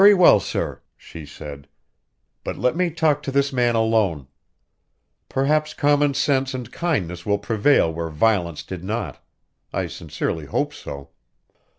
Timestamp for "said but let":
1.27-2.75